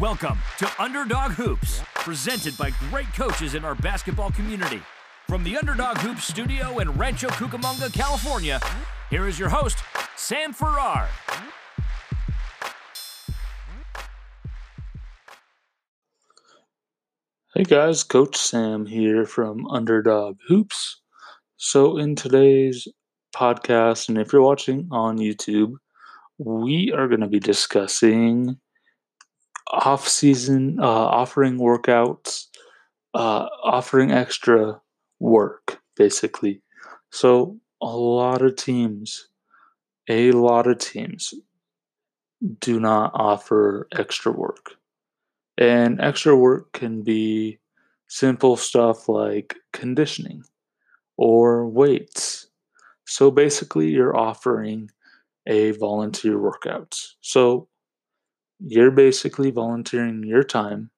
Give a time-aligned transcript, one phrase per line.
[0.00, 4.82] Welcome to Underdog Hoops, presented by great coaches in our basketball community.
[5.26, 8.60] From the Underdog Hoops studio in Rancho Cucamonga, California,
[9.08, 9.78] here is your host,
[10.14, 11.08] Sam Farrar.
[17.54, 21.00] Hey guys, Coach Sam here from Underdog Hoops.
[21.56, 22.86] So, in today's
[23.34, 25.72] podcast, and if you're watching on YouTube,
[26.36, 28.58] we are going to be discussing
[29.68, 32.46] off season, uh, offering workouts,
[33.14, 34.80] uh, offering extra
[35.20, 36.62] work, basically.
[37.10, 39.28] So, a lot of teams,
[40.08, 41.34] a lot of teams
[42.60, 44.72] do not offer extra work.
[45.58, 47.58] And extra work can be
[48.08, 50.44] simple stuff like conditioning
[51.16, 52.48] or weights.
[53.06, 54.90] So basically, you're offering
[55.46, 57.00] a volunteer workout.
[57.20, 57.68] So
[58.58, 60.90] you're basically volunteering your time,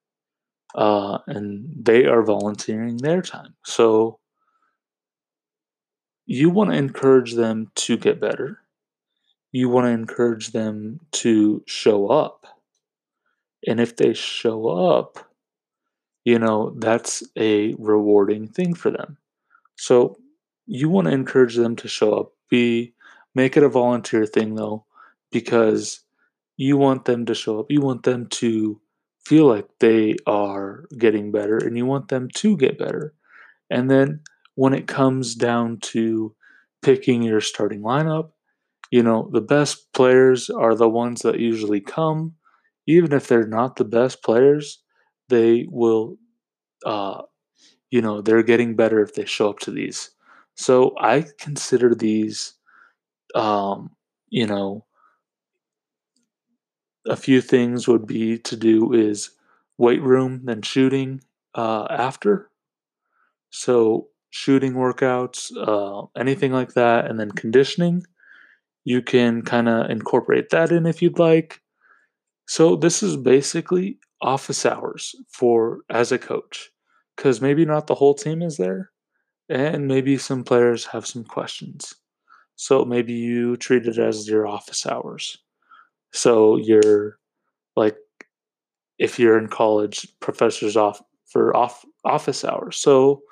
[0.75, 3.55] uh, and they are volunteering their time.
[3.65, 4.19] So
[6.27, 8.61] you want to encourage them to get better.
[9.51, 12.47] You want to encourage them to show up.
[13.67, 15.19] And if they show up,
[16.25, 19.17] you know, that's a rewarding thing for them.
[19.77, 20.19] So
[20.67, 22.33] you want to encourage them to show up.
[22.51, 22.93] Be
[23.35, 24.85] make it a volunteer thing though,
[25.33, 26.01] because
[26.59, 27.69] you want them to show up.
[27.71, 28.81] You want them to
[29.27, 33.15] feel like they are getting better and you want them to get better.
[33.71, 34.21] And then
[34.57, 36.35] when it comes down to
[36.83, 38.31] picking your starting lineup,
[38.91, 42.35] you know, the best players are the ones that usually come.
[42.87, 44.83] Even if they're not the best players,
[45.29, 46.17] they will,
[46.87, 47.23] uh,
[47.91, 50.11] you know, they're getting better if they show up to these.
[50.57, 52.55] So I consider these,
[53.35, 53.91] um,
[54.31, 54.85] you know,
[57.09, 59.31] a few things would be to do is
[59.79, 61.23] weight room, then shooting
[61.55, 62.51] uh, after.
[63.51, 68.05] So shooting workouts, uh, anything like that, and then conditioning.
[68.85, 71.61] You can kind of incorporate that in if you'd like.
[72.47, 76.71] So this is basically office hours for as a coach,
[77.17, 78.91] because maybe not the whole team is there,
[79.49, 81.95] and maybe some players have some questions.
[82.57, 85.39] So maybe you treat it as your office hours.
[86.13, 87.19] So you're
[87.77, 87.97] like,
[88.99, 92.77] if you're in college, professors off for off office hours.
[92.77, 93.23] So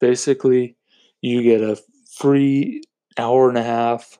[0.00, 0.76] basically,
[1.20, 1.80] you get a
[2.16, 2.82] free
[3.18, 4.18] hour and a half.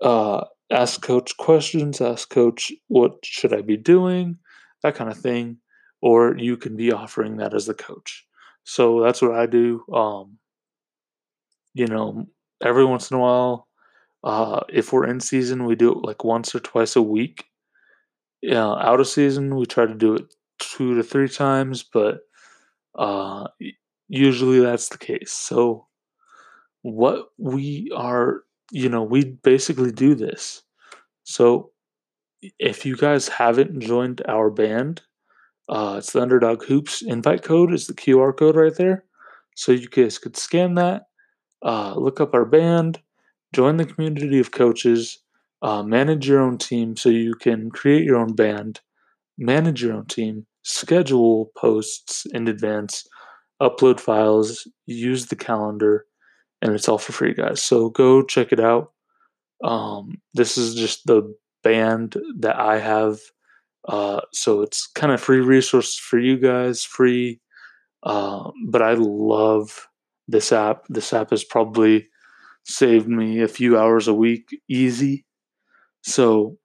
[0.00, 2.00] Uh, ask coach questions.
[2.00, 4.38] Ask coach what should I be doing,
[4.82, 5.58] that kind of thing.
[6.00, 8.26] Or you can be offering that as the coach.
[8.64, 9.84] So that's what I do.
[9.92, 10.38] Um,
[11.74, 12.26] you know,
[12.62, 13.68] every once in a while,
[14.24, 17.44] uh, if we're in season, we do it like once or twice a week.
[18.40, 22.20] Yeah, out of season, we try to do it two to three times, but
[22.98, 23.48] uh,
[24.08, 25.32] usually that's the case.
[25.32, 25.86] So,
[26.82, 30.62] what we are, you know, we basically do this.
[31.24, 31.70] So,
[32.58, 35.02] if you guys haven't joined our band,
[35.68, 39.04] uh, it's the Underdog Hoops invite code is the QR code right there.
[39.54, 41.04] So you guys could scan that,
[41.62, 43.00] uh, look up our band,
[43.52, 45.18] join the community of coaches,
[45.62, 48.80] uh, manage your own team so you can create your own band,
[49.38, 53.06] manage your own team, schedule posts in advance,
[53.60, 56.06] upload files, use the calendar,
[56.60, 57.62] and it's all for free, guys.
[57.62, 58.92] So go check it out.
[59.64, 63.18] Um, this is just the band that I have.
[63.88, 67.40] Uh, so it's kind of free resource for you guys, free.
[68.02, 69.88] Uh, but I love
[70.28, 70.84] this app.
[70.88, 72.08] This app is probably
[72.64, 75.24] saved me a few hours a week easy.
[76.02, 76.58] So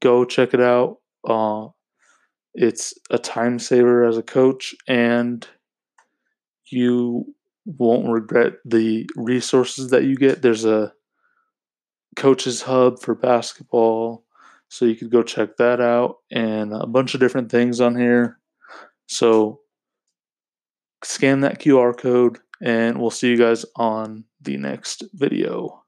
[0.00, 0.96] go check it out.
[1.26, 1.68] Uh,
[2.54, 5.46] it's a time saver as a coach, and
[6.70, 7.24] you
[7.64, 10.42] won't regret the resources that you get.
[10.42, 10.92] There's a
[12.16, 14.24] coaches hub for basketball,
[14.68, 18.38] so you could go check that out, and a bunch of different things on here.
[19.06, 19.60] So
[21.04, 25.79] scan that QR code, and we'll see you guys on the next video.